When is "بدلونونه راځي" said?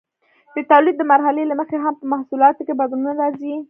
2.79-3.53